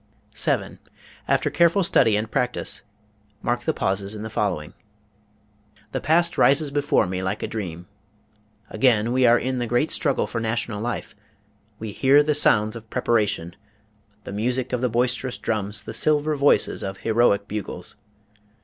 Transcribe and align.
7. 0.33 0.79
After 1.27 1.51
careful 1.51 1.83
study 1.83 2.15
and 2.15 2.31
practice, 2.31 2.81
mark 3.43 3.65
the 3.65 3.71
pauses 3.71 4.15
in 4.15 4.23
the 4.23 4.31
following: 4.31 4.73
The 5.91 6.01
past 6.01 6.39
rises 6.39 6.71
before 6.71 7.05
me 7.05 7.21
like 7.21 7.43
a 7.43 7.47
dream. 7.47 7.85
Again 8.71 9.11
we 9.11 9.27
are 9.27 9.37
in 9.37 9.59
the 9.59 9.67
great 9.67 9.91
struggle 9.91 10.25
for 10.25 10.41
national 10.41 10.81
life. 10.81 11.15
We 11.77 11.91
hear 11.91 12.23
the 12.23 12.33
sounds 12.33 12.75
of 12.75 12.89
preparation 12.89 13.55
the 14.23 14.33
music 14.33 14.73
of 14.73 14.81
the 14.81 14.89
boisterous 14.89 15.37
drums, 15.37 15.83
the 15.83 15.93
silver 15.93 16.35
voices 16.35 16.81
of 16.81 16.97
heroic 17.05 17.47
bugles. 17.47 17.95